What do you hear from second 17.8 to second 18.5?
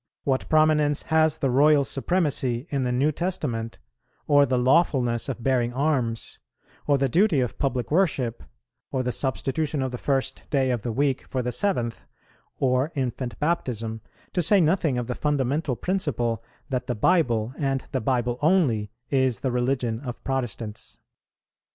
the Bible